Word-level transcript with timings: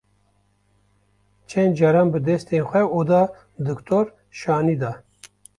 Çend 1.49 1.73
caran 1.79 2.07
bi 2.13 2.19
destên 2.27 2.63
xwe 2.69 2.83
oda 2.99 3.21
diktor 3.65 4.05
şanî 4.39 4.75
da. 4.81 4.91